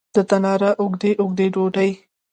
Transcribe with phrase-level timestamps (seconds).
[0.15, 1.91] د تناره اوږدې، اوږدې ډوډۍ